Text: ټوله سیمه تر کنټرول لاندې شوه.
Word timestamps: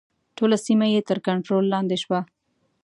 ټوله 0.37 0.57
سیمه 0.65 0.87
تر 1.09 1.17
کنټرول 1.27 1.65
لاندې 1.73 1.97
شوه. 2.03 2.19